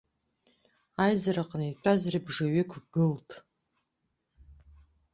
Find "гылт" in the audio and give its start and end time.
2.93-3.29